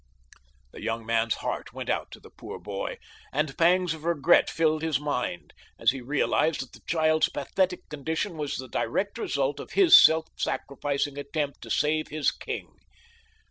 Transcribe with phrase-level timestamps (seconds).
[0.71, 2.97] The young man's heart went out to the poor boy,
[3.31, 8.35] and pangs of regret filled his mind as he realized that the child's pathetic condition
[8.35, 12.79] was the direct result of his self sacrificing attempt to save his king.